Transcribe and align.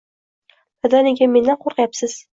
Dada 0.87 1.03
nega 1.09 1.27
mendan 1.37 1.63
qo‘rqyapsiz? 1.67 2.21